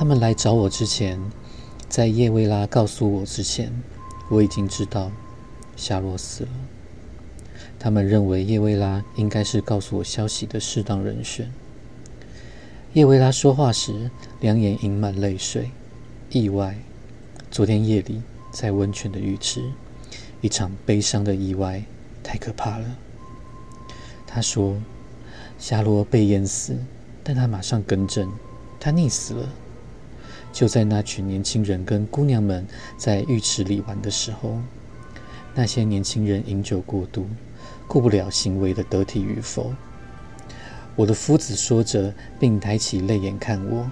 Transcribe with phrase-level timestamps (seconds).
[0.00, 1.20] 他们来找我之前，
[1.86, 3.70] 在叶薇拉告诉我之前，
[4.30, 5.12] 我已经知道
[5.76, 6.48] 夏洛死了。
[7.78, 11.52] 他们认为叶薇拉应该是告诉我消息的适当人选。
[12.94, 14.10] 叶薇拉说话时，
[14.40, 15.70] 两眼盈满泪水。
[16.30, 16.78] 意外，
[17.50, 19.70] 昨天夜里在温泉的浴池，
[20.40, 21.84] 一场悲伤的意外，
[22.22, 22.96] 太可怕了。
[24.26, 24.78] 他说，
[25.58, 26.78] 夏洛被淹死，
[27.22, 28.32] 但他马上更正，
[28.80, 29.46] 他溺死了。
[30.52, 34.58] 就在那群年轻人跟姑娘们在浴池里玩的时候，
[35.54, 37.26] 那些年轻人饮酒过度，
[37.86, 39.72] 顾不了行为的得体与否。
[40.96, 43.90] 我的夫子说着，并抬起泪眼看我。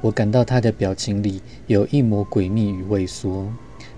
[0.00, 3.50] 我感到他的表情里有一抹诡秘与畏缩，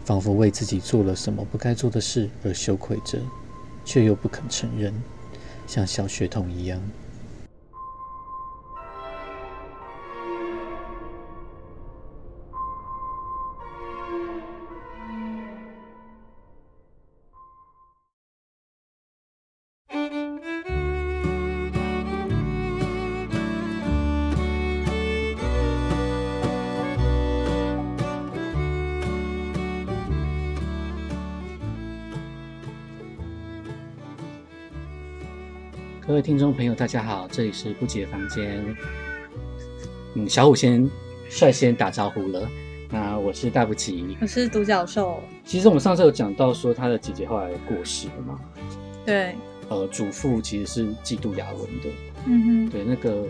[0.04, 3.18] 仿佛为自己做了什么不该做的事而羞愧着，
[3.84, 4.92] 却又不肯承认，
[5.66, 6.80] 像小学童一样。
[36.26, 38.60] 听众朋友，大家好，这里是不解房间。
[40.14, 40.90] 嗯，小虎先
[41.28, 42.50] 率先打招呼了。
[42.90, 45.22] 那我是大不吉，我是独角兽。
[45.44, 48.40] 其实我们上次有讲到说，他的姐姐后来过世了嘛？
[49.04, 49.36] 对。
[49.68, 51.88] 呃，祖父其实是嫉妒雅文的。
[52.24, 52.70] 嗯哼。
[52.70, 53.24] 对，那个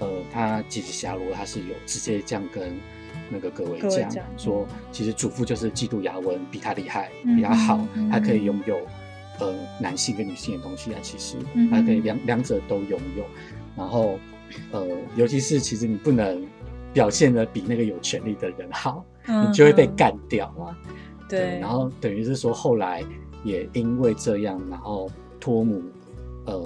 [0.00, 2.78] 呃，他姐姐霞罗，他是有直接这样跟
[3.30, 8.78] 那个各位讲说，其实祖父就是嫉妒雅文比他厉害，比他好，他可以拥有。
[9.42, 11.36] 呃，男性跟女性的东西啊，其实
[11.68, 13.24] 它可以两两者都拥有。
[13.76, 14.18] 然后，
[14.70, 14.86] 呃，
[15.16, 16.46] 尤其是其实你不能
[16.92, 20.78] 表现的比那个有权利的人好，你就会被干掉啊。
[21.28, 21.58] 对。
[21.58, 23.02] 然后等于是说，后来
[23.42, 25.10] 也因为这样，然后
[25.40, 25.82] 托姆
[26.46, 26.64] 呃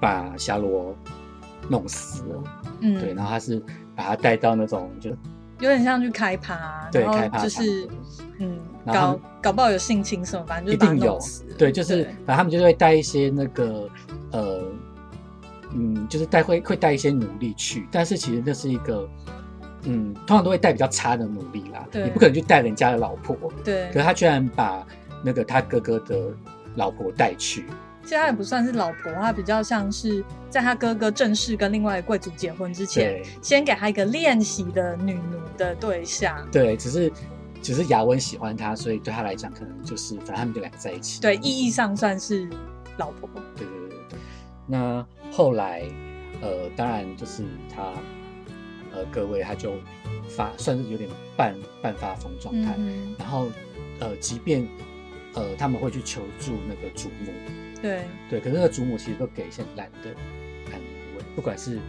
[0.00, 0.96] 把夏罗
[1.68, 2.42] 弄死了。
[2.80, 2.98] 嗯。
[2.98, 3.62] 对，然后他是
[3.94, 5.10] 把他带到那种就。
[5.58, 7.88] 有点像去开趴，对，开趴就是
[8.38, 8.58] 嗯，
[8.92, 11.18] 搞搞不好有性侵什么，反正一定有。
[11.58, 13.88] 对，就是反正他们就会带一些那个
[14.32, 14.62] 呃，
[15.72, 19.08] 嗯，就是带会会带一些奴隶去，但是其实那是一个
[19.84, 23.36] 嗯，通常都会带比较差的奴隶啦，你不可能去带人家的老婆。
[23.64, 24.86] 对，可是他居然把
[25.22, 26.32] 那个他哥哥的
[26.74, 27.66] 老婆带去。
[28.02, 36.46] 其实他也不算是老婆，他比较像是在他哥哥正式跟另外贵族结婚之前，先给他一个练习的女奴的对象。
[36.52, 37.12] 对，只是
[37.66, 41.20] 只是雅文喜欢他，所以对他来讲，可能就是反正他们就两个在一起。
[41.20, 42.48] 对，意义上算是
[42.96, 43.28] 老婆。
[43.56, 44.18] 对对对对对。
[44.68, 45.82] 那后来，
[46.40, 47.92] 呃，当然就是他，
[48.92, 49.72] 呃，各位他就
[50.28, 52.72] 发算是有点半半发疯状态，
[53.18, 53.48] 然后
[53.98, 54.64] 呃，即便
[55.34, 57.32] 呃他们会去求助那个祖母。
[57.82, 60.10] 对对，可是那个祖母其实都给一些懒的
[60.72, 60.78] 安
[61.16, 61.80] 慰，不管是，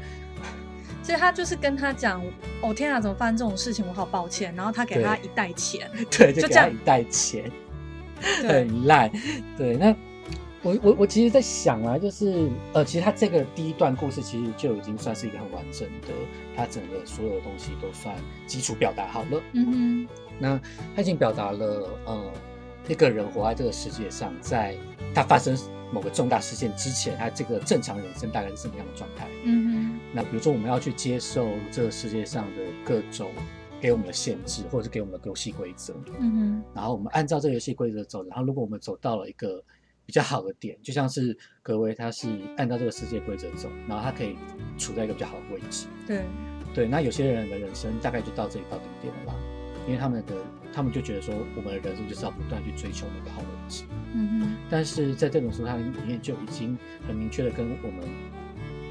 [1.08, 2.22] 其实他就是跟他讲，
[2.62, 3.88] 哦天啊，怎么发生这种事情？
[3.88, 4.54] 我好抱歉。
[4.54, 7.50] 然后他给他 一袋钱，对，就这样一袋钱，
[8.46, 9.10] 很烂。
[9.58, 9.96] 对，那
[10.64, 16.10] 我我我其实，在想啊，就是呃，其实他这个第一段故事其实就已经算是一个很完整的，
[16.58, 18.14] 他整个所有的东西都算
[18.46, 19.42] 基础表达好了。
[19.54, 20.08] 嗯哼，
[20.38, 20.60] 那
[20.94, 22.32] 他已经表达了，呃，
[22.90, 24.76] 一个人活在这个世界上，在
[25.16, 25.58] 他发生。
[25.90, 29.26] 某个重大事件之前，他这个正常人生大概是什么样的状态？
[29.46, 29.97] 嗯哼。
[30.18, 33.32] 那比如说，我们要去接受这个世界上的各种
[33.80, 35.94] 给我们的限制，或者是给我们的游戏规则。
[36.20, 36.64] 嗯哼。
[36.74, 39.64] 然后我们按照这个游戏规则走，然后如果我们走到了一个
[40.08, 42.28] 比较好的点，就像是格威，他是
[42.58, 44.36] 按照这个世界规则走，然后他可以
[44.76, 45.86] 处在一个比较好的位置。
[46.08, 46.24] 对。
[46.74, 49.40] 对，那有些人的人生大概就到这里到顶点了啦，
[49.86, 50.34] 因为他们的。
[50.74, 53.86] 他们就觉得说，我们的人生就是要不断去追求那个好位置。
[54.14, 54.58] 嗯哼。
[54.70, 56.78] 但是在这本书它里面就已经
[57.08, 58.08] 很明确的跟我们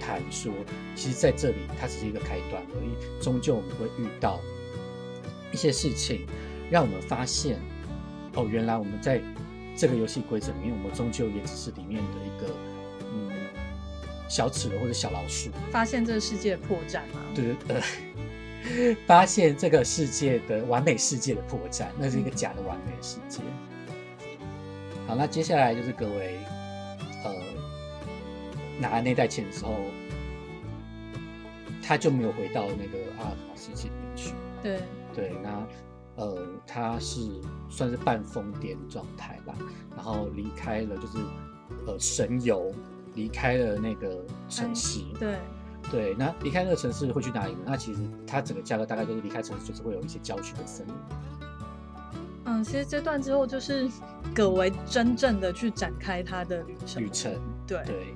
[0.07, 0.53] 谈说，
[0.95, 4.41] 其实在这里它只是一个开端而已，终究我们会遇到
[5.53, 6.27] 一些事情，
[6.71, 7.59] 让我们发现，
[8.35, 9.21] 哦，原来我们在
[9.77, 12.55] 这个游戏规则里面，我们终究也只是里面的一个
[13.13, 13.33] 嗯
[14.29, 15.51] 小齿轮或者小老鼠。
[15.73, 17.21] 发现这个世界的破绽吗？
[17.35, 17.83] 对对。
[19.07, 23.41] 发现这个世界的完美世界的破绽，那是一个假的完美世界。
[25.07, 26.56] 好，那接下来就是各位，呃，
[28.81, 29.75] 拿那袋钱之后，
[31.83, 34.35] 他就没有回到那个阿尔法世界里面去。
[34.63, 34.81] 对
[35.15, 35.67] 对，那
[36.17, 37.21] 呃，他是
[37.69, 39.55] 算是半疯癫状态吧，
[39.95, 41.19] 然后离开了，就是
[41.87, 42.73] 呃神游，
[43.15, 45.01] 离开了那个城市。
[45.19, 45.37] 对。
[45.89, 47.61] 对，那离开那个城市会去哪里呢？
[47.67, 50.95] 那其实它整个价格大概就是离开城市，就是会有一些郊区的森林。
[52.47, 53.89] 嗯，其实这段之后就是
[54.35, 57.03] 葛维真正的去展开他的旅程。
[57.05, 57.33] 旅程，
[57.69, 58.15] 对对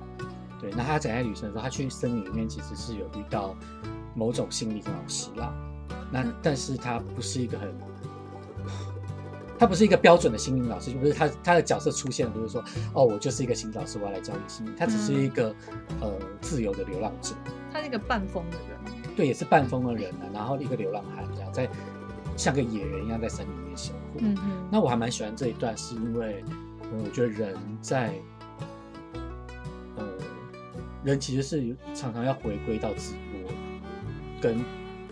[0.61, 0.71] 对。
[0.77, 3.55] 那他展开旅程的时候，他去森林里面其实是有遇到
[4.15, 5.53] 某种心理老师啦。
[6.11, 7.73] 那但是他不是一个很，
[9.57, 12.63] 他不是一个标准的心灵老师，就不是他他的角色出现，不是说
[12.93, 14.69] 哦，我就是一个心理老师，我要来教你心理。
[14.77, 15.53] 他只是一个
[15.99, 17.35] 呃自由的流浪者。
[17.73, 19.15] 他是一个半疯的人。
[19.15, 20.25] 对，也是半疯的人呢。
[20.33, 21.67] 然后一个流浪汉这样在。
[22.37, 24.19] 像个野人一样在森林里面生活。
[24.19, 24.67] 嗯嗯。
[24.71, 26.43] 那我还蛮喜欢这一段，是因为，
[26.91, 28.13] 嗯，我觉得人在，呃，
[31.03, 33.51] 人其实是常常要回归到自我，
[34.41, 34.63] 跟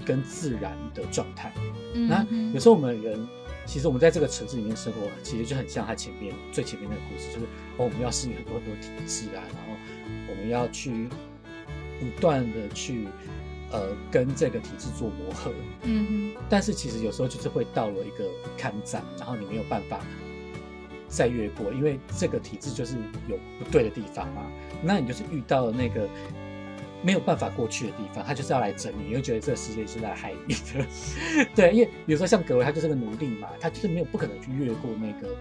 [0.06, 1.52] 跟自然的状态。
[1.94, 2.08] 嗯。
[2.08, 3.28] 那有时候我们人，
[3.66, 7.46] 其实我们在这个城市里面生活，其实就很像他前面最前面那个故事，就是
[7.78, 9.74] 哦，我们要适应很多很多体质啊，然后
[10.30, 11.10] 我们要去
[12.00, 13.08] 不断的去。
[13.72, 15.54] 呃，跟这个体制做磨合，
[15.84, 18.28] 嗯哼，但是其实有时候就是会到了一个
[18.58, 20.04] 坎站，然后你没有办法
[21.10, 22.96] 再越过，因为这个体制就是
[23.28, 24.44] 有不对的地方嘛。
[24.82, 26.08] 那你就是遇到了那个
[27.04, 31.46] 没有办法过去的地方，他就是要来整你，你会觉得这个世界是在害你的。
[31.56, 35.36] 对，因为比如说像格维，他就是个奴隶嘛，他就是没有不可能去越过那个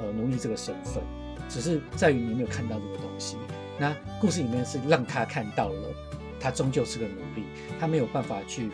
[0.00, 1.02] 呃奴隶这个身份，
[1.48, 3.36] 只是在于你没有看到这个东西。
[3.78, 5.94] 那故事里面是让他看到了。
[6.38, 7.44] 他终究是个奴隶，
[7.80, 8.70] 他没有办法去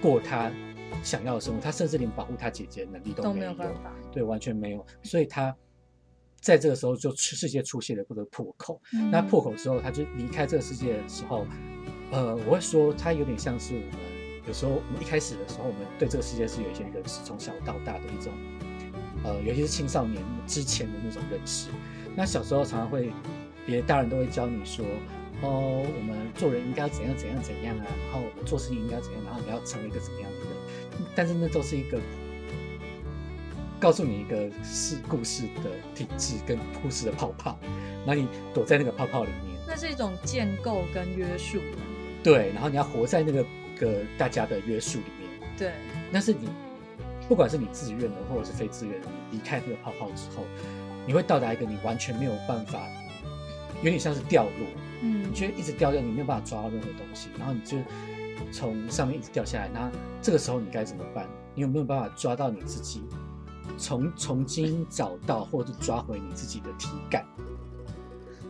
[0.00, 0.52] 过他
[1.02, 4.86] 想要的生活，他甚至连保护他姐姐的能力都没有办法，对，完全没有。
[5.02, 5.54] 所以他
[6.40, 8.80] 在这个时候就世界出现了不得破口。
[9.10, 11.46] 那破口之后，他就离开这个世界的时候，
[12.10, 13.90] 呃，我会说他有点像是我们
[14.46, 18.32] 有时候我们一开始的时候，我们对这个世界是有一些认识，从小到大的一种，
[19.24, 21.70] 呃，尤其是青少年之前的那种认识。
[22.14, 23.12] 那小时候常常会，
[23.66, 24.84] 别的大人都会教你说。
[25.42, 30.53] 哦，我们做人应该要怎样怎样怎样啊，然后我们做事情应该怎样，然后你要成为一个怎么样的人？
[31.14, 32.00] 但是那都是一个
[33.80, 37.58] 告诉你一个是故事的体制跟故事的泡泡，
[38.06, 41.58] 那你躲在那个泡泡里面，那是一种建构跟约束。
[42.22, 43.44] 对，然后你要活在那个
[43.78, 45.50] 个大家的约束里面。
[45.58, 45.72] 对，
[46.10, 46.48] 那是你
[47.28, 50.44] 不管是你自愿的或者是非自愿的，离开这个泡泡之后，
[51.06, 52.80] 你会到达一个你完全没有办法，
[53.82, 54.66] 有点像是掉落。
[55.02, 57.76] 嗯，你觉得一直掉掉，你没有办法抓到任何东西，然后你就
[58.52, 59.68] 从上面一直掉下来。
[59.72, 59.90] 那
[60.22, 61.28] 这个时候你该怎么办？
[61.54, 63.02] 你有没有办法抓到你自己，
[63.76, 67.24] 从重新找到或者抓回你自己的体感？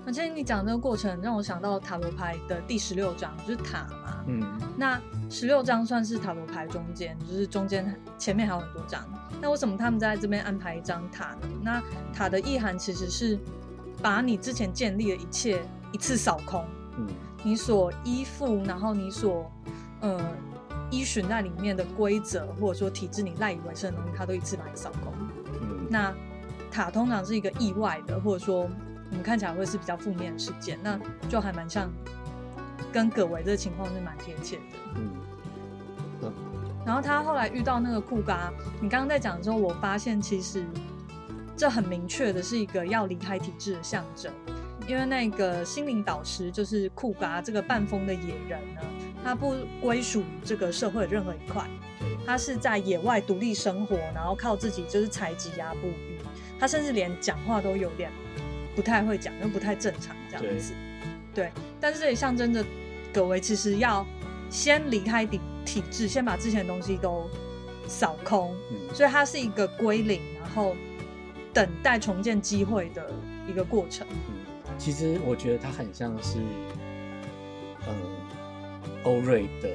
[0.07, 4.25] 而且你讲这个过程让我想到塔罗牌的第十六章，就是塔嘛。
[4.27, 4.43] 嗯，
[4.77, 5.01] 那
[5.31, 9.03] 十六张算是塔罗牌中间，就是中间前面还有很多张。
[9.41, 11.49] 那为什么他们在这边安排一张塔呢？
[11.63, 11.83] 那
[12.13, 13.39] 塔的意涵其实是
[14.03, 15.63] 把你之前建立的一切。
[15.93, 16.65] 一次扫空，
[16.99, 17.07] 嗯，
[17.45, 19.49] 你所依附，然后你所
[20.05, 20.21] 呃
[20.91, 25.13] 依循那里面的规则，或者说体制，你赖以为生的东西，它都一次把你扫空。
[25.47, 26.15] 嗯，那
[26.71, 28.61] 塔通常是一个意外的，或者说
[29.11, 31.91] 我们看起来会是比较负面的事件，那就还蛮像
[32.93, 34.63] 跟葛维这个情况是蛮贴切的。
[36.23, 36.33] 嗯，
[36.85, 40.65] 然后他后来遇到那个库嘎，你刚刚在讲的时候，我发现其实
[41.57, 44.31] 这很明确的是一个要离开体制的象征。
[44.87, 48.83] 因为那个心灵导师就是库嘎这个半疯的野人呢，
[49.25, 51.67] 他不归属这个社会任何一块，
[52.27, 56.19] 他是在野外独立生活，然后靠自己就是采集呀捕鱼，
[56.61, 58.13] 他甚至连讲话都有点
[58.77, 60.75] 不太会讲，又不太正常这样子。
[61.35, 61.51] 对，
[61.81, 62.63] 但是这也象征着
[63.15, 64.07] 葛维其实要
[64.51, 67.29] 先离开体体制，先把之前的东西都
[67.89, 68.55] 扫空，
[68.93, 70.77] 所以它是一个归零，然后
[71.53, 73.11] 等待重建机会的
[73.49, 74.07] 一个过程。
[74.77, 76.39] 其实我觉得他很像是，
[77.87, 77.95] 呃，
[79.05, 79.71] 欧瑞的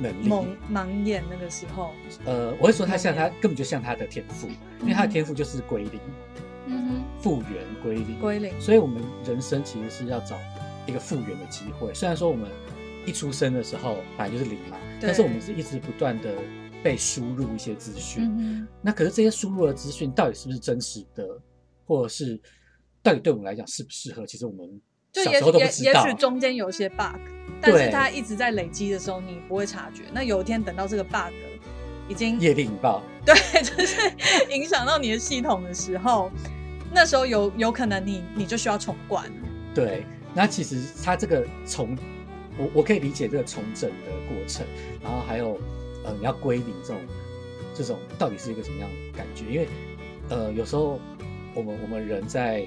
[0.00, 0.28] 能力。
[0.28, 1.92] 盲盲眼那个时候。
[2.24, 4.48] 呃，我会说他像他根本就像他的天赋，
[4.80, 6.00] 因为他的天赋就是归零，
[6.66, 8.60] 嗯哼，复原归零，归零。
[8.60, 10.36] 所以我们人生其实是要找
[10.86, 11.92] 一个复原的机会。
[11.94, 12.48] 虽然说我们
[13.06, 16.34] 一出生的时候本来就是零嘛，但是我们是一直不断的
[16.82, 18.66] 被输入一些资讯。
[18.80, 21.26] 那可是这些输入的资讯到底是不是真实的，
[21.86, 22.40] 或者是？
[23.02, 24.26] 到底对我们来讲适不适合？
[24.26, 24.68] 其实我们
[25.12, 26.04] 小时候都不知道。
[26.04, 27.18] 也许中间有些 bug，
[27.60, 30.02] 但是它一直在累积的时候，你不会察觉。
[30.12, 31.32] 那有一天等到这个 bug
[32.08, 34.12] 已经夜力引爆， 对，就是
[34.50, 36.30] 影响到你的系统的时候，
[36.92, 39.24] 那时候有有可能你你就需要重灌。
[39.74, 41.96] 对，那其实它这个重，
[42.56, 44.66] 我我可以理解这个重整的过程，
[45.02, 45.60] 然后还有
[46.04, 47.00] 呃你要归零这种
[47.74, 49.44] 这种到底是一个什么样的感觉？
[49.44, 49.68] 因为
[50.28, 51.00] 呃有时候。
[51.52, 52.64] 我们我们人在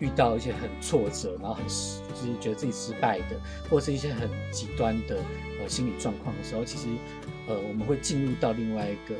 [0.00, 5.16] 遇到一些很挫折，然后很就是觉得自己失败的，或者是一些很极端的
[5.60, 6.88] 呃心理状况的时候，其实
[7.48, 9.14] 呃我们会进入到另外一个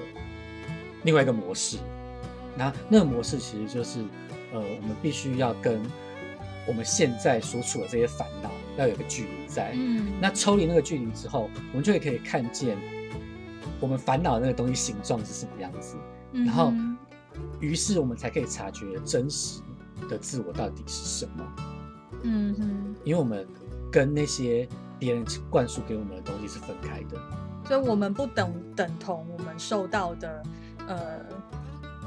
[1.04, 1.78] 另外一个模式。
[2.56, 4.00] 那那个模式其实就是
[4.52, 5.80] 呃我们必须要跟
[6.66, 9.72] 我们现在所处的这些烦恼要有个距离在。
[9.74, 10.12] 嗯。
[10.20, 12.76] 那抽离那个距离之后，我们就会可以看见
[13.78, 15.96] 我们烦恼那个东西形状是什么样子，
[16.32, 16.72] 然后
[17.60, 19.60] 于是我们才可以察觉真实。
[20.08, 21.44] 的自我到底是什么？
[22.22, 23.46] 嗯哼，因为我们
[23.90, 27.18] 跟那些别人灌输给我们的东西是分开的，
[27.64, 30.42] 所以我们不等等同我们受到的
[30.88, 31.20] 呃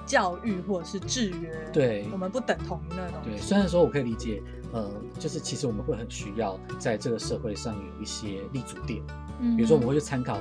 [0.05, 1.69] 教育或者是制约。
[1.71, 3.17] 对，我们不等同于那种。
[3.23, 4.41] 对，虽然说我可以理解，
[4.73, 9.01] 呃，就是其实我们会很需要在这个社会上有一些立足点，
[9.39, 10.37] 嗯，比如说我们会去参考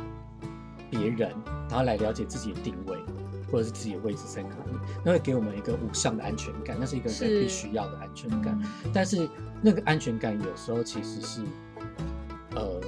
[0.91, 1.31] 别人，
[1.69, 2.97] 然后来了解自己的定位。
[3.51, 8.61] 或者是自己的位置在哪里，那会给我们一个无上的安全感，那是一个人必须要的安全感。
[8.93, 9.29] 但是
[9.63, 11.43] 那个安全感有时候其实是，
[12.55, 12.81] 呃，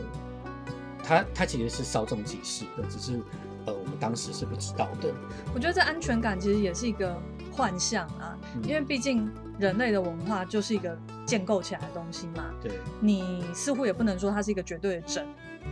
[1.03, 3.21] 它它其实是稍纵即逝的，只是
[3.67, 5.13] 呃我们当时是不知道的。
[5.55, 7.17] 我觉得这安全感其实也是一个
[7.53, 12.45] 幻象啊，因为毕竟人类的文化就是一个建构起来的东西嘛。
[12.63, 15.27] 对，你似乎也不能说它是一个绝对的真。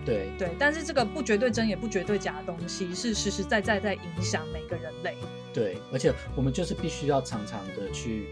[0.05, 5.17] 对对，但是这个不绝对真也不绝对假的东西，是实实在在在影响每个人类。
[5.53, 8.29] 对，而且我们就是必须要常常的去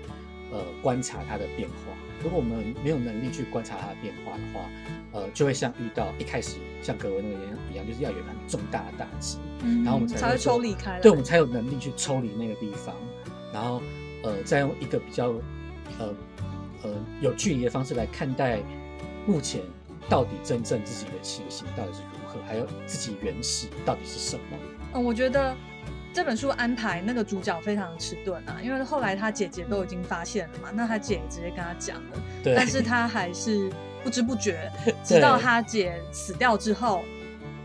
[0.51, 1.93] 呃观察它的变化。
[2.23, 4.71] 如果我们没有能力去观察它的变化的话，
[5.13, 9.39] 呃，就会像遇到一开始像格文那个一样，就是要有很重大的打击，
[9.85, 12.95] 然后我们才会抽离开，对，我们才有能力去抽离那个地方，
[13.53, 13.83] 然后
[14.23, 15.33] 呃，再用一个比较
[15.99, 16.15] 呃
[16.85, 18.61] 呃有距离的方式来看待
[19.27, 19.61] 目前。
[20.09, 22.41] 到底真正自己的情形到底是如何？
[22.47, 24.57] 还有自己原始到底是什么？
[24.95, 25.55] 嗯，我觉得
[26.13, 33.71] 这本书安排那个主角非常迟钝啊，因为后来他姐姐都已经发现了嘛，那他姐直接跟他讲了，但是他还是
[34.03, 34.71] 不知不觉，
[35.03, 37.03] 直到他姐死掉之后，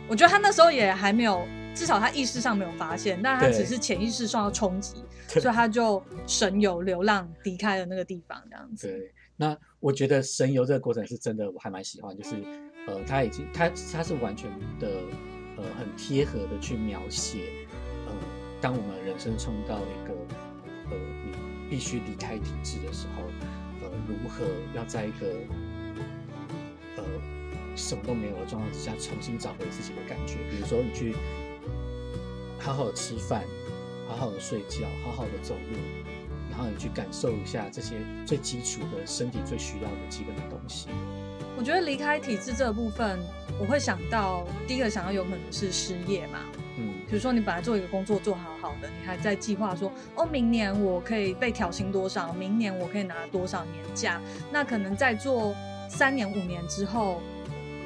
[0.07, 1.45] 我觉得他那时候也还没有，
[1.75, 4.95] 至少他意识上没有发现，但他只是潜意识受到冲击，
[5.27, 8.87] 所以他就神游流浪离开了那个地方，这样子。
[8.87, 9.13] 对。
[9.37, 12.15] 那我觉得神游这个过程是真的，我还蛮喜欢。
[12.15, 12.35] 就是，
[12.87, 14.47] 呃，他已经他他是完全
[14.79, 14.87] 的，
[15.57, 17.49] 呃，很贴合的去描写，
[18.05, 18.13] 呃，
[18.61, 20.13] 当我们人生冲到一个，
[20.91, 23.23] 呃，你必须离开体制的时候，
[23.81, 24.45] 呃，如何
[24.75, 25.33] 要在一个，
[26.97, 27.03] 呃，
[27.75, 30.35] 什么都没有的状况之下，重新找回自己的感觉。
[30.51, 31.15] 比如说，你去
[32.59, 33.43] 好好的吃饭，
[34.07, 36.10] 好好的睡觉，好好的走路。
[36.61, 40.89] 然后你去感受一下这些最基础的身体最需要的基本的东西。
[41.57, 43.19] 我觉得离开体制这部分，
[43.59, 46.39] 我会想到第一个想到有可能是失业嘛。
[46.77, 55.55] 嗯，比如说你本来做一个工作做好好的，你还在计划说，哦，明年我可以被调薪多少，明年我可以拿多少年假，那可能在做
[55.89, 57.23] 三年五年之后，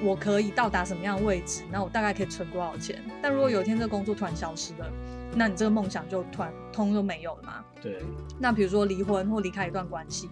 [0.04, 1.64] 我可以到达什么样的位置？
[1.72, 3.02] 那我大概可以存多少钱？
[3.22, 4.92] 但如果有一天这个工作突然消失了，
[5.38, 7.54] 那你这个梦想就突然通都没有了嘛？
[7.82, 8.02] 对。
[8.40, 10.30] 那比如说离婚或离开一段关系，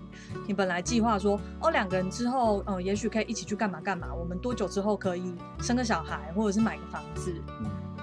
[0.48, 7.34] 你本来计划说，哦，两个人之后，嗯，也许可以一起去干嘛干嘛，我们多久之后可以生个小孩，或者是买个房子，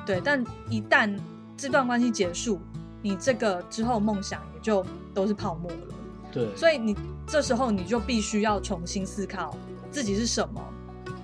[0.04, 0.20] 对。
[0.22, 1.18] 但一旦
[1.56, 2.60] 这段关系结束，
[3.00, 5.94] 你这个之后梦想也就都是泡沫了。
[6.30, 6.54] 对。
[6.54, 6.94] 所以你
[7.26, 9.56] 这时候你就必须要重新思考
[9.90, 10.62] 自己是什么，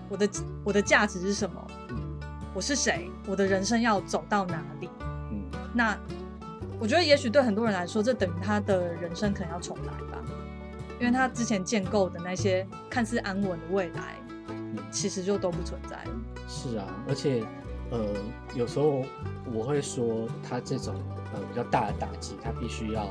[0.09, 0.29] 我的
[0.65, 1.67] 我的价值是什么，
[2.55, 4.89] 我是谁，我的人生要走到哪里。
[5.77, 5.97] 那
[6.81, 10.23] 我觉得，也许对很多人来说，这等于他的人生可能要重来吧，
[10.99, 14.17] 因为他之前建构的那些看似安稳的未来，
[14.91, 16.11] 其实就都不存在了。
[16.49, 17.45] 是啊，而且，
[17.91, 17.99] 呃，
[18.55, 19.05] 有时候
[19.53, 20.95] 我会说，他这种
[21.35, 23.05] 呃比较大的打击，他必须要，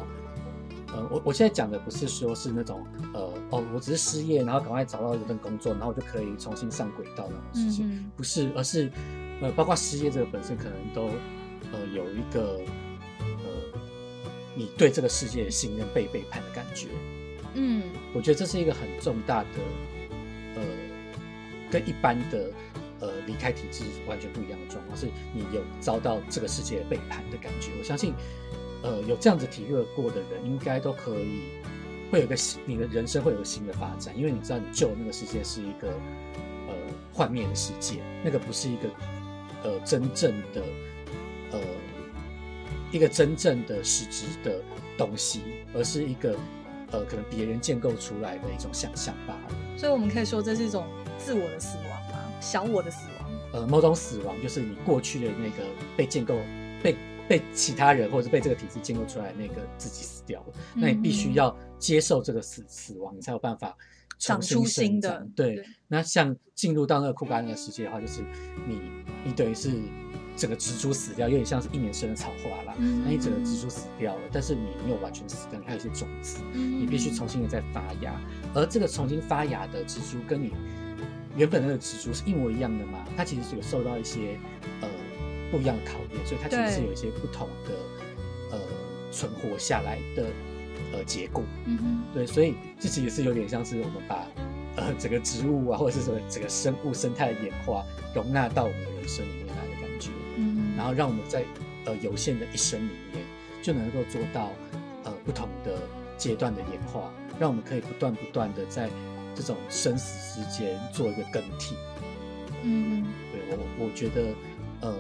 [0.93, 8.91] 呃，我我现在讲的不是说是那种，呃，哦，我只是失业，然后赶快找到一份工作，然后我就可以重新上轨道那种事情，不是，而是，
[9.41, 11.09] 呃，包括失业这个本身可能都。
[11.75, 12.61] 呃，有一个
[13.19, 13.79] 呃，
[14.55, 16.87] 你对这个世界的信任被背叛的感觉，
[17.53, 19.49] 嗯，我觉得这是一个很重大的，
[20.55, 20.61] 呃，
[21.69, 22.49] 跟一般的
[23.01, 27.71] 呃离开体制完全不一样的状况，是你有遭到这个世界背叛的感觉。
[27.77, 28.13] 我相信，
[28.81, 31.41] 呃，有这样子体会过的人，应该都可以
[32.09, 35.89] 会有个新，你的人生会有个新的发展，因为你知道，你救那个世界是一个
[36.69, 36.73] 呃
[37.11, 38.89] 幻灭的世界，那个不是一个
[39.63, 40.63] 呃真正的。
[42.95, 44.61] 呃，一个真正的实质的
[44.97, 45.41] 东西，
[45.73, 46.37] 而是一个
[46.91, 49.77] 呃，可能别人建构出来的一种想象罢了。
[49.77, 50.87] 所以，我们可以说这是一种
[51.17, 52.31] 自我的死亡吗？
[52.39, 53.31] 小我的死亡？
[53.51, 55.63] 呃，某种死亡就是你过去的那个
[55.97, 56.39] 被建构、
[56.81, 56.95] 被
[57.27, 63.75] 被其他人或者被这个体制建构出来那个自己死掉了，那你必须要接受这个死死亡，你才有办法
[64.17, 65.27] 长出新的。
[65.35, 68.21] 对，那像进入到那个库嘎那个世界的话，就是
[68.67, 68.79] 你
[69.25, 69.69] 你等于是
[70.35, 72.73] 整个植株死掉，有点像是一年生的草花啦。
[72.77, 78.13] 那你整个植株死掉了，但是你没有完全死掉，你还有一些种子，你必须重新的再发芽。
[78.53, 80.51] 而这个重新发芽的植株跟你
[81.35, 83.05] 原本那个植株是一模一样的嘛？
[83.15, 84.37] 它其实是有受到一些
[84.81, 84.89] 呃。
[85.51, 87.71] 不一样的考验，所以它其实是有一些不同的
[88.51, 88.59] 呃
[89.11, 90.25] 存活下来的
[90.91, 91.43] 呃结果。
[91.65, 94.27] 嗯哼，对，所以这其实是有点像是我们把
[94.75, 99.44] 呃整个植物啊，或者是说整个生物生态的演化容纳到我们的人生里面
[100.75, 101.43] 然后让我们在
[101.85, 103.23] 呃有限的一生里面
[103.61, 104.51] 就能够做到
[105.03, 105.79] 呃不同的
[106.17, 108.89] 阶段的演化，让我们可以不断不断的在
[109.33, 111.75] 这种生死之间做一个更替。
[112.63, 114.33] 嗯，对我我觉得
[114.81, 114.95] 呃。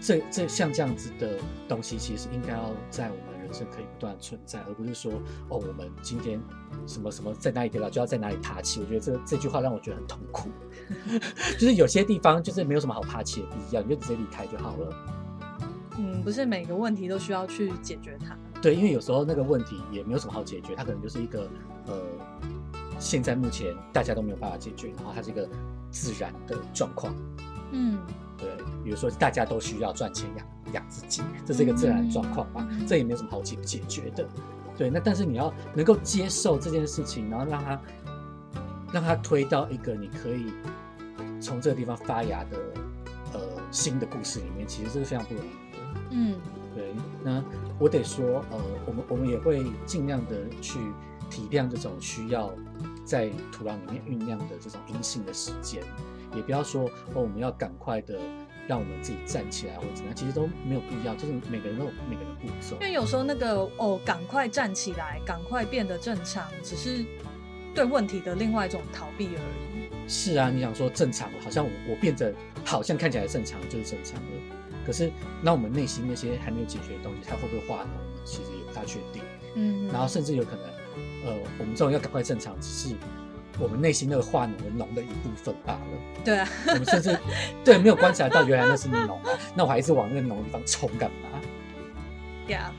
[0.00, 5.10] 这这像这样子的东西，其实应该要在我们人生可以不断存在，而不是说
[5.48, 6.38] 哦，我们今天
[6.86, 8.78] 什么什么在哪里跌倒，就要在哪里爬起。
[8.80, 10.50] 我觉得这这句话让我觉得很痛苦。
[11.58, 14.96] 就是有些地方就是没有什么好爬起的必要，你就直接离开就好了。
[15.96, 18.36] 嗯，不是每个问题都需要去解决它。
[18.60, 21.48] 对，因为有时候那个问题也没有什么好解决，它可能就是一个
[21.86, 21.94] 呃，
[22.98, 25.48] 现在目前大家都没有办法解决，然后它是一个
[25.90, 27.14] 自然的状况。
[27.72, 27.98] 嗯。
[28.36, 28.48] 对，
[28.84, 34.26] 比如说大家都需要赚钱养养自己，这是一个自然状况吧，这也没有什么好解解决的。
[34.76, 37.80] 对，那但是你要能够接受这件事情，然后让它
[38.92, 40.52] 让它推到一个你可以
[41.40, 42.58] 从这个地方发芽的
[43.34, 45.78] 呃新的故事里面，其实这是非常不容易的。
[46.10, 46.36] 嗯，
[46.74, 46.94] 对。
[47.24, 47.42] 那
[47.78, 50.78] 我得说，呃，我们我们也会尽量的去
[51.28, 52.50] 体谅这种需要
[53.04, 55.82] 在土壤里面酝酿的这种阴性的时间。
[56.36, 56.84] 也不要说
[57.14, 58.18] 哦，我们要赶快的
[58.68, 61.14] 让我们自己站起来或者怎么样，其实都没有必要。
[61.14, 62.76] 就是每个人都有每个人步骤。
[62.76, 67.02] 因为有时候那个哦，赶快站起来，赶快变得正常，只是
[67.74, 69.88] 对问题的另外一种逃避而已。
[70.06, 74.22] 是啊，你想说正常，好像我我变得好像看起来正常就是正常的。
[74.86, 75.10] 可是
[75.42, 77.88] 那我们内心那些还没有解决的东西，它会不会化脓？
[78.26, 79.22] 其实也不大确定。
[79.54, 79.88] 嗯。
[79.88, 80.64] 然后甚至有可能，
[81.24, 82.94] 呃，我们这种要赶快正常，只是。
[83.60, 85.80] 我们内心那个化脓的脓的一部分罢了。
[86.24, 87.18] 对啊，我们甚至
[87.64, 89.18] 对没有观察到原来那是脓，
[89.54, 91.40] 那我还是往那个脓地方冲干嘛
[92.48, 92.70] ？Yeah。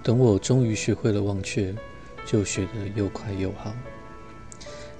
[0.00, 1.74] 等我终于学会了忘却，
[2.24, 3.74] 就学得又快又好。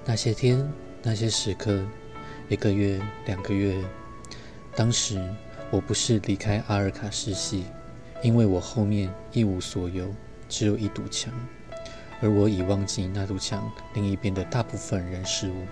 [0.05, 0.67] 那些天，
[1.03, 1.85] 那些时刻，
[2.47, 3.83] 一个月、两个月，
[4.75, 5.21] 当时
[5.69, 7.65] 我不是离开阿尔卡世系，
[8.23, 10.13] 因为我后面一无所有，
[10.47, 11.31] 只有一堵墙，
[12.21, 15.65] 而我已忘记那堵墙另一边的大部分人事物。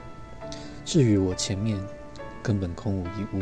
[0.86, 1.82] 至于我前面，
[2.44, 3.42] 根本空无一物。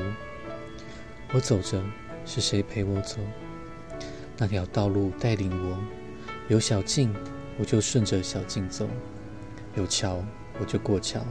[1.33, 1.83] 我走着，
[2.25, 3.17] 是谁陪我走？
[4.37, 5.77] 那条道路带领我，
[6.47, 7.13] 有小径，
[7.57, 8.85] 我就顺着小径走；
[9.75, 10.23] 有桥。
[10.59, 11.21] 我就过桥，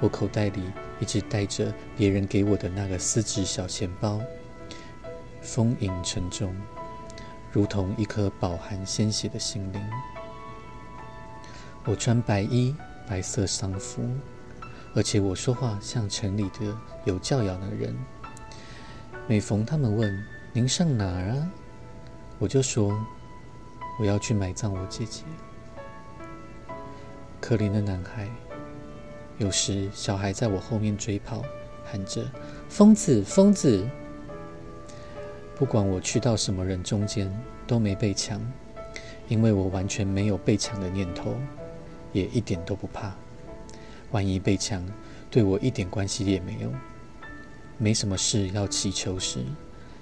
[0.00, 0.62] 我口袋里
[0.98, 4.20] 一直带着别人给我的那个丝质小钱包，
[5.40, 6.54] 丰盈沉重，
[7.50, 9.80] 如同一颗饱含鲜血的心灵。
[11.86, 12.76] 我穿白衣，
[13.08, 14.02] 白色丧服，
[14.94, 17.96] 而且我说话像城里的有教养的人。
[19.26, 21.50] 每逢他们问您上哪儿啊，
[22.38, 22.92] 我就说
[23.98, 25.22] 我要去埋葬我姐姐。
[27.40, 28.28] 可怜的男孩，
[29.38, 31.42] 有时小孩在我后面追跑，
[31.84, 32.30] 喊着
[32.68, 33.88] “疯子，疯子”。
[35.56, 37.32] 不管我去到什么人中间，
[37.66, 38.40] 都没被抢，
[39.28, 41.34] 因为我完全没有被抢的念头，
[42.12, 43.14] 也一点都不怕。
[44.10, 44.84] 万一被抢，
[45.30, 46.70] 对我一点关系也没有。
[47.78, 49.44] 没什么事要祈求时，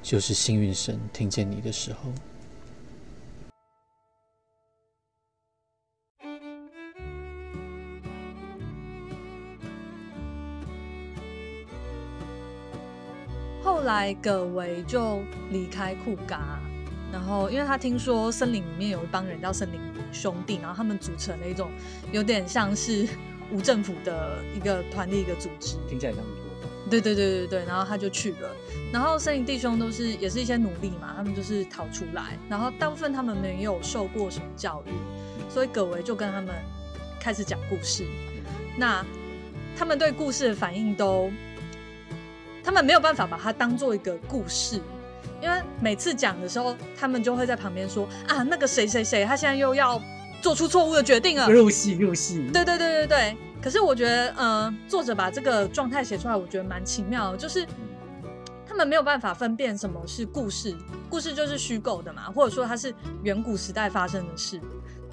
[0.03, 2.12] 就是幸运神听见你的时候。
[13.88, 16.61] 来，葛维就离开库嘎，
[17.11, 19.81] 然后因为他听说森林里面有一帮人叫森林
[20.12, 21.70] 兄弟，然后他们组成了一种
[22.12, 23.09] 有点像是
[23.51, 26.22] 无政府的一个团体一个组织，听起来像
[26.90, 28.55] 对对对对对，然后他就去了，
[28.92, 34.90] 然后森林弟兄都是也是一些奴隶嘛，他们就是逃出来，然后大部分他们没有受过什么教育，
[35.51, 36.55] 所以葛维就跟他们
[37.18, 38.05] 开始讲故事，
[38.77, 39.03] 那
[39.74, 41.33] 他们对故事的反应都。
[42.69, 44.79] 他们没有办法把它当做一个故事，
[45.41, 49.99] 因为每次讲的时候，他们就会在旁边说啊，那个谁谁谁，他现在又要
[50.43, 52.51] 做出错误的决定了，入戏入戏。
[52.53, 53.37] 对对对对对。
[53.63, 57.67] 可是我觉得，呃，作者把这个状态写出来，我觉得蛮奇妙，就是
[58.67, 60.77] 他们没有办法分辨什么是故事，
[61.09, 64.61] 故事就是虚构的嘛，或者说它是远古时代发生的事。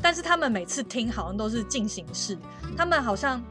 [0.01, 2.37] 但是他们每次听好像都是进行式，
[2.75, 3.41] 他们好像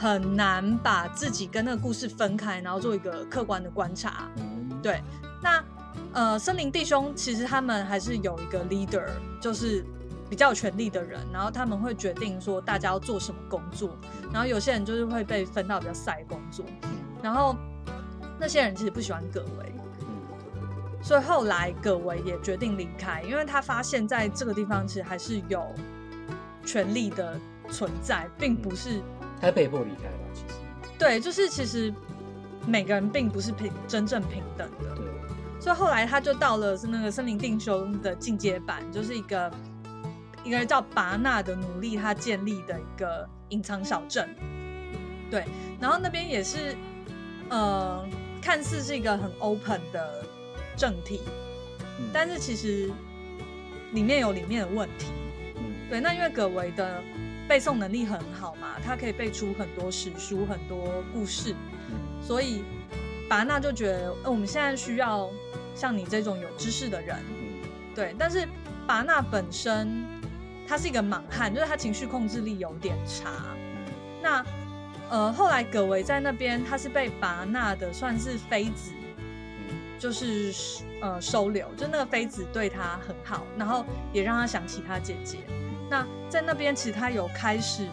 [0.00, 4.30] 很难把自己跟那个故事分开，然后做一个客观的观察。
[4.80, 5.02] 对，
[5.42, 5.62] 那
[6.12, 9.04] 呃，森林弟兄其实他们还是有一个 leader，
[9.40, 9.84] 就是
[10.30, 13.90] 比较有权力的人，然后他们会决定说大家要做什么工作，
[14.32, 16.64] 然后有些人就是会被分到比较晒工作，
[17.20, 17.56] 然后
[18.38, 19.72] 那些人其实不喜欢葛维，
[21.02, 25.74] 所以后来葛维也决定离开，因为他发现在这个地方其实还是有
[26.64, 29.02] 权力的存在，并不是
[29.40, 30.54] 他被迫离开了，其实
[30.98, 31.92] 对，就是其实。
[32.66, 35.06] 每个人并不是平真正平等的，对。
[35.58, 39.50] 所以后来他就到了是那个森林定修的进阶版，就是一个
[40.44, 44.28] 一个人叫拔纳的努力他建立的一个隐藏小镇，
[45.30, 45.46] 对。
[45.80, 46.76] 然后那边也是，
[47.48, 48.06] 呃，
[48.42, 50.22] 看似是一个很 open 的
[50.76, 51.22] 政体，
[52.12, 52.90] 但是其实
[53.92, 55.06] 里面有里面的问题，
[55.56, 56.00] 嗯，对。
[56.00, 57.02] 那因为葛维的
[57.48, 61.54] 背诵能力很好嘛，他可以背出很多史书、很多故事。
[62.20, 62.62] 所以，
[63.28, 65.30] 拔纳就觉得，呃，我们现在需要
[65.74, 67.16] 像你这种有知识的人，
[67.94, 68.14] 对。
[68.18, 68.46] 但是，
[68.86, 70.04] 拔纳本身
[70.66, 73.30] 他是一个莽汉，就是他情绪控制力有点差。
[74.22, 74.44] 那，
[75.08, 78.92] 呃，后来葛维在那边，他是被拔纳的算是妃子，
[79.98, 80.52] 就是
[81.00, 85.38] 呃收留，就那个妃子对他很好，然后也让他想起他姐姐。
[85.90, 87.86] 那在那边，其实他有开始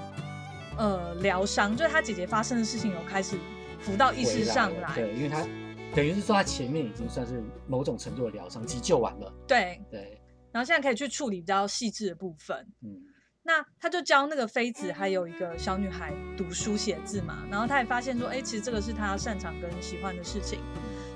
[0.77, 3.37] 呃疗伤，就是他姐姐发生的事情有开始。
[3.77, 5.45] 浮到意识上来，对，因为他
[5.93, 9.79] 等于是说他前面已经算是某种程度的疗伤急救完了，对。
[9.91, 10.19] 对，
[10.51, 12.95] 然后现在可以去处理比较细致的部分，嗯，
[13.43, 20.59] 那他就教那个妃子还有一个小女孩读书写字嘛，然后他也发现说，哎，其实这个是他擅长跟喜欢的事情，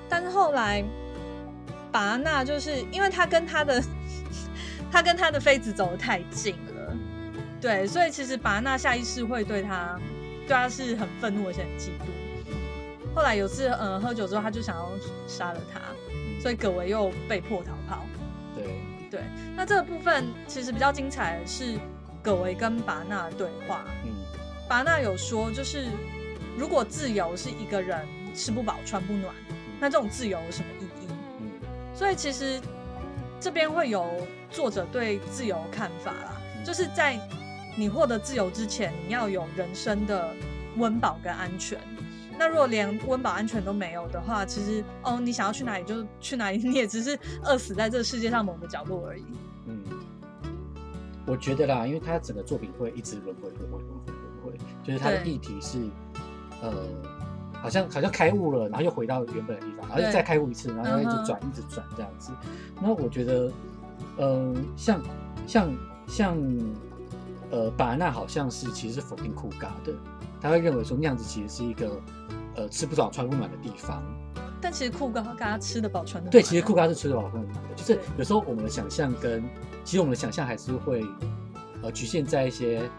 [0.08, 0.84] 但是后来
[1.92, 3.82] 拔纳就是因为他跟他的
[4.92, 6.69] 他跟他的妃子走得太近了，
[7.62, 10.00] 对，所以其实巴纳下意识会对他
[10.48, 13.16] 对他是很愤怒而且很嫉妒。
[13.16, 14.90] 后来有次，嗯，喝酒之后，他就想要
[15.28, 15.82] 杀了他，
[16.42, 18.06] 所以葛维又被迫逃跑。
[18.56, 18.66] 对
[19.12, 19.22] 对，
[19.56, 21.78] 那这个部分其实比较精彩的是
[22.22, 23.84] 葛维跟巴纳的对话。
[24.06, 24.12] 嗯，
[24.68, 25.88] 巴纳有说，就是
[26.58, 29.34] 如果自由是一个人吃不饱穿不暖，
[29.80, 31.08] 那这种自由有什么意义？
[31.40, 31.52] 嗯，
[31.94, 32.62] 所以其实
[33.40, 34.06] 这边会有
[34.52, 37.20] 作者对自由看法啦，就是在
[37.80, 40.36] 你获得自由之前，你要有人生的
[40.76, 41.80] 温饱跟安全。
[42.38, 49.24] 那如果连温饱安全都没有的话，其实哦，你想要去哪里就去哪里， 你也只是饿死在这个世界上某个角落而已。
[49.68, 49.82] 嗯，
[51.26, 55.80] 我觉得啦，因为他整个作品会一直轮回、轮回、轮回、轮回，就是他的议题是，
[56.62, 56.74] 呃，
[57.62, 62.34] 好像好像开悟了，然后又回到原本的地方，然后又再开悟一次，然后一直转、一直转这样子。
[62.82, 63.52] 那我觉得，
[64.18, 65.02] 嗯，像
[65.48, 65.74] 像
[66.08, 66.38] 像，
[67.52, 69.94] 呃，巴纳好像是其实是否定库嘎的。
[70.42, 72.02] 他会认为说那样子其实是一个，
[72.56, 74.02] 呃，吃不饱穿不暖的地方。
[74.62, 77.76] 但其实库嘎嘎吃得饱穿得对，其实库嘎是吃得饱穿得暖的。
[77.76, 79.44] 就是有时候我们的想象跟，
[79.84, 81.06] 其实我们的想象还是会，
[81.82, 82.90] 呃，局限在一些，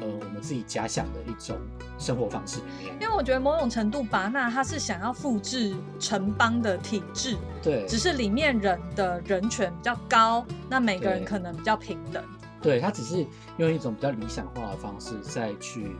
[0.00, 1.56] 呃，我们自己假想的一种
[1.98, 2.94] 生活方式里面。
[3.00, 12.22] 因为我觉得某种程度，巴纳他是想要复制城邦的体制，对，只是里面人的人权比较高，那每个人可能比较平等。
[12.62, 13.26] 对他只是
[13.58, 15.96] 用一种比较理想化的方式再去。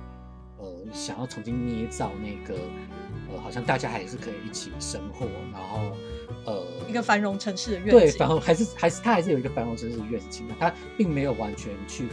[0.62, 2.55] 呃，想要重新捏造那个，
[3.33, 5.96] 呃，好像大家还是可以一起生活，然后，
[6.44, 7.92] 呃，一个繁荣城市的愿景。
[7.92, 12.09] 对，繁荣还是还是他还是有一个繁荣城市的愿景的，他并没有完全去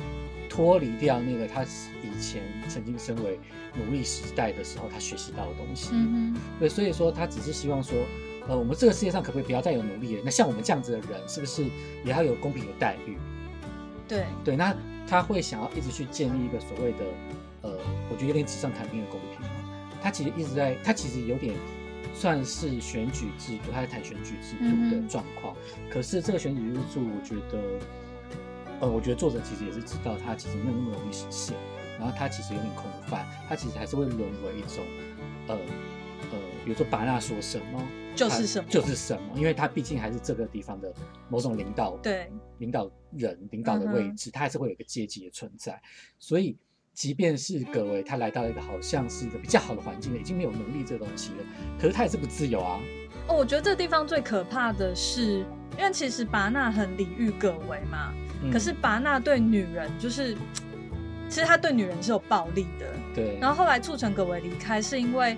[0.49, 3.37] 脱离掉那个他以前曾经身为
[3.75, 5.89] 奴隶时代的时候他学习到的东西。
[5.91, 6.41] 嗯嗯。
[6.57, 7.97] 对，所以说他只是希望说，
[8.47, 10.21] 呃，我们这个世界上可不可以不要再有奴隶了？
[10.23, 11.65] 那像我们这样子的人，是不是
[12.05, 13.17] 也要有公平的待遇？
[14.07, 14.75] 对对，那
[15.07, 16.99] 他会想要一直去建立一个所谓的。
[17.63, 17.71] 呃，
[18.09, 19.55] 我觉得有点纸上谈兵的公平嘛。
[20.01, 21.55] 他其实一直在，他其实有点
[22.13, 25.55] 算是选举制度，他在谈选举制度的状况。
[25.89, 27.59] 可是这个选举制度，我觉得，
[28.81, 31.57] 呃，我觉得作者其实也是知道，他其实没有那么容易实现。
[31.99, 34.85] 然后他其实有点空泛，他其实还是会沦为一种，
[35.47, 35.61] 呃呃，
[36.67, 37.81] 比如说巴纳说什么
[38.13, 40.93] 就是什么，就是什么，因为他毕竟还是这个地方的
[41.29, 45.81] 某种领导，对，领导人领导的位置，他还是会有一个阶级的存在，
[46.19, 46.57] 所以。
[46.93, 51.45] 即便是葛维，他来到一个好像是一个比较好的环境了，已经没有能力这个东西了，
[51.79, 52.79] 可是他也是不自由啊。
[53.27, 55.45] 哦，我觉得这个地方最可怕的是，
[55.77, 58.11] 因为其实拔纳很礼遇葛维嘛，
[58.51, 60.35] 可是拔纳对女人就是，
[61.29, 62.91] 其实他对女人是有暴力的。
[63.13, 63.37] 对。
[63.39, 65.37] 然后后来促成葛维离开，是因为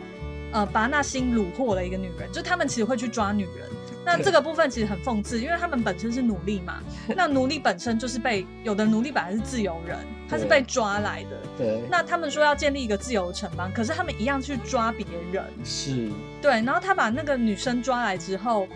[0.51, 3.69] 呃把那心虏获了一个女人，就他们其实会去抓女人。
[4.05, 6.81] 那这个部分其实很讽刺，因为他们本身是奴隶嘛，
[7.15, 11.37] 那奴隶本身就是被有的奴隶本来是自由人，他是被抓来的。
[11.57, 11.83] 对。
[11.91, 15.43] 那他们说要建立一个自由城邦，可是他们一样去抓别人。
[15.63, 16.09] 是。
[16.41, 18.67] 对，然后他把那个女生抓来之后，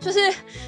[0.00, 0.18] 就是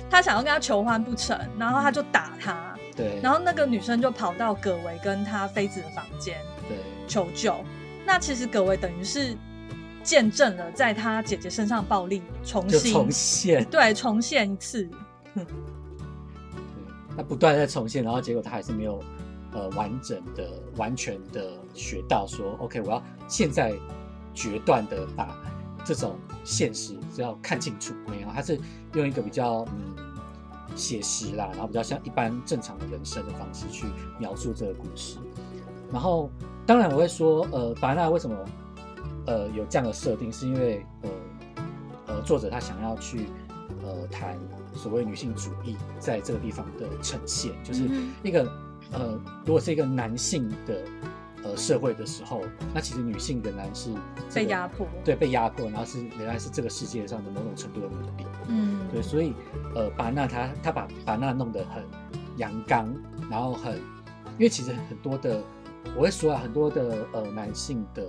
[0.09, 2.75] 他想要跟他求欢不成，然后他就打他。
[2.97, 3.19] 对。
[3.23, 7.63] 然后那个女生就跑到葛维跟他妃子的房间，对，求救。
[8.07, 9.37] 那其实葛维等于是。
[10.03, 14.89] 见证了在他姐姐身上暴力重新重现，对，重现一次。
[15.35, 15.45] 对，
[17.17, 19.03] 他不断在重现，然后结果他还是没有
[19.53, 23.75] 呃完整的、完全的学到说，OK，我要现在
[24.33, 25.37] 决断的把
[25.85, 27.93] 这种现实只要看清楚。
[28.07, 28.59] 没有，他是
[28.95, 29.95] 用一个比较嗯
[30.75, 33.87] 写实啦，然后比较像一般正常的人生的方式去
[34.19, 35.19] 描述这个故事。
[35.93, 36.31] 然后
[36.65, 38.37] 当然我会说，呃，白娜为什么？
[39.29, 41.11] 呃，有这样的设定，是因为呃
[42.07, 43.27] 呃，作者他想要去
[43.83, 44.39] 呃谈
[44.75, 47.83] 所谓女性主义在这个地方的呈现，就是
[48.23, 48.51] 一个
[48.91, 50.83] 呃，如果是一个男性的
[51.45, 52.41] 呃社会的时候，
[52.73, 53.91] 那其实女性仍然是
[54.35, 59.35] 被压迫，对，被压迫，然后是仍然是这个世界上的某种程度的奴隶，嗯，对，所以
[59.75, 61.85] 呃，巴纳他他把巴纳弄得很
[62.39, 62.91] 阳刚，
[63.31, 65.43] 然后很，因为其实很多的，
[65.95, 68.07] 我会说啊，很多的呃男性的。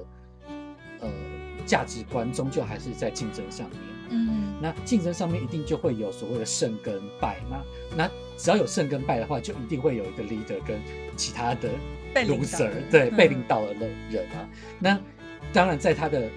[1.02, 1.10] 呃，
[1.66, 3.80] 价值观终究还是在竞争上面。
[4.12, 7.62] 嗯，那竞争上面一定就会有所谓的胜跟败嘛。
[7.96, 10.80] 那只要有胜跟败的话，就一定会有一个 leader 跟
[11.16, 11.70] 其他的
[12.16, 13.74] loser，对，被领导的
[14.10, 14.50] 人啊。
[14.80, 15.00] 那
[15.54, 16.28] 当然，在他的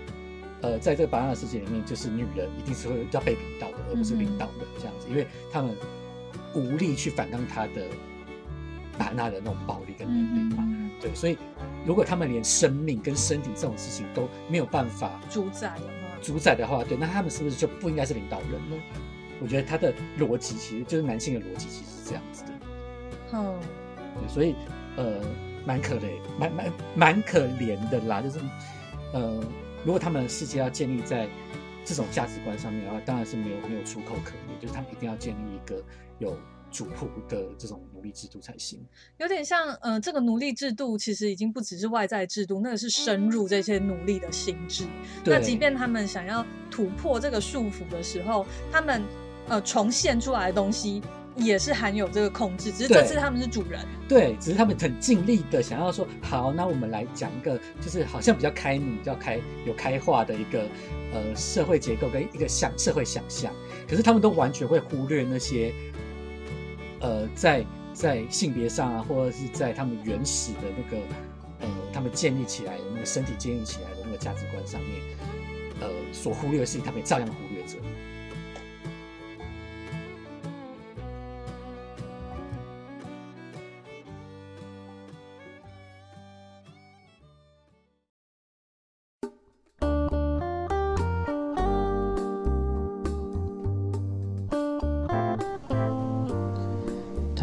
[0.61, 5.75] 呃，在这个巴纳世界里面，就是女人一定是会要被领导的，而不是领导的这样子，因为他们
[6.55, 7.87] 无力去反抗他的
[8.98, 10.68] 巴纳的那种暴力跟能力嘛。
[11.00, 11.37] 对，所以
[11.85, 18.76] 如果他们连生命跟身体这种事情都没有办法主宰的话，主宰的话，对，那他们是不是就不应该是领导人呢？
[19.40, 22.50] 我觉得他的逻辑其实就是男性的逻辑，其实是这样子的。
[23.33, 23.59] 嗯，
[24.20, 24.55] 对，所以
[24.96, 25.20] 呃，
[25.66, 28.22] 蛮可怜，蛮蛮蛮可怜的啦。
[28.22, 28.38] 就是
[29.12, 29.42] 呃，
[29.85, 31.28] 如果他们的世界要建立在
[31.85, 35.83] 这种价值观上面的话，当然是没有没有出口可言，就是他们一定要建立一个
[36.20, 36.38] 有。
[36.73, 38.81] 主仆的这种奴隶制度才行，
[39.19, 44.85] 有点像，呃，这个奴隶制度其实已经不只是外在制度，那个是深入这些奴隶的心智。
[45.25, 49.03] 那即便他们想要突破这个束缚的时候，他们
[49.49, 51.03] 呃重现出来的东西
[51.37, 53.85] 也是含有这个控制，只是这次他们是主人。
[54.09, 60.67] 对，只是他们很尽力的想要说，好，那我们来讲一个，就是好像比较开明、比较开有开化的一个
[61.13, 63.53] 呃社会结构跟一个想社会想象，
[63.87, 65.73] 可是他们都完全会忽略那些。
[67.03, 70.97] 呃，在在性别上啊，或者是在他们原始的那个
[71.61, 74.91] 呃，他们建立起来的那个身体建立起来的那个价值观上面，
[75.81, 77.52] 呃，所忽略的事情，他们也照样忽略。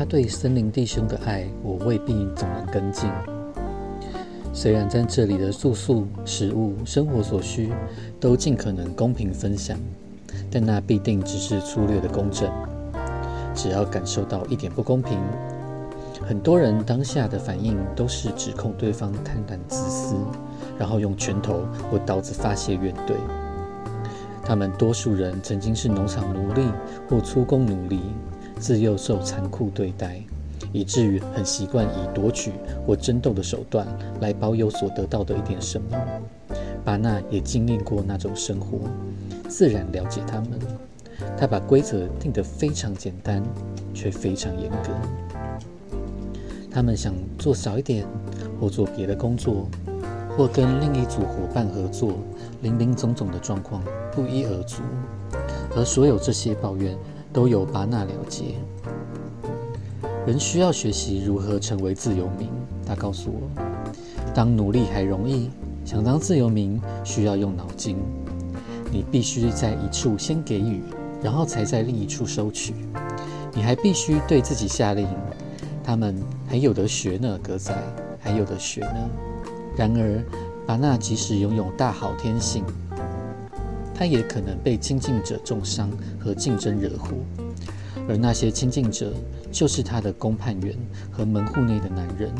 [0.10, 3.08] 对森林弟兄的爱，我未必总能跟进。
[4.52, 7.72] 虽然在这里的住宿、食物、生活所需
[8.19, 9.78] 都尽可能公平分享，
[10.50, 12.52] 但那必定只是粗略的公正。
[13.54, 15.15] 只要感受到一点不公平，
[16.28, 20.15] 很多人当下的反应都是指控对方贪婪自私，
[20.80, 23.13] 然后用拳头或刀子发泄怨怼。
[24.43, 26.63] 他们多数人曾经是农场奴隶
[27.08, 28.00] 或粗工奴隶。
[28.60, 30.22] 自幼受残酷对待，
[30.74, 32.52] 以至于很习惯以夺取
[32.86, 33.88] 或争斗的手段
[34.19, 35.98] 来保有所得到的一点什么。
[36.84, 38.80] 巴纳也经历过那种生活，
[39.48, 40.60] 自然了解他们。
[41.38, 43.41] 他把规则定得非常简单，
[43.93, 45.98] 却非常严格。
[46.69, 48.06] 他们想做少一点，
[48.60, 49.67] 或做别的工作，
[50.38, 52.13] 或跟另一组伙伴合作，
[52.62, 54.82] 林林总总的状况不一而足。
[55.76, 56.98] 而所有这些抱怨。
[57.32, 58.56] 都有巴纳了结。
[60.26, 62.50] 人需要学习如何成为自由民。
[62.86, 63.63] 他告诉我，
[64.34, 65.50] 当奴隶还容易，
[65.86, 67.98] 想当自由民需要用脑筋。
[68.92, 70.82] 你必须在一处先给予，
[71.22, 72.74] 然后才在另一处收取。
[73.54, 75.08] 你还必须对自己下令。
[75.84, 76.15] 他们
[76.48, 77.76] 还有得学呢，格仔，
[78.20, 79.10] 还有得学呢。
[79.76, 80.24] 然而，
[80.65, 82.63] 巴纳即使拥有大好天性。
[83.99, 87.09] 他也可能被亲近者重伤和竞争惹祸，
[88.07, 89.12] 而那些亲近者
[89.51, 90.73] 就是他的公判员
[91.12, 92.31] 和门户内的男人。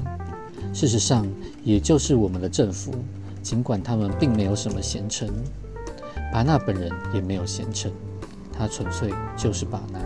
[0.74, 1.28] 事实上，
[1.62, 2.94] 也就是我们的政府，
[3.44, 5.30] 尽管他们并没有什么贤臣，
[6.32, 7.92] 巴纳本人也没有贤臣，
[8.58, 10.00] 他纯粹就是巴纳。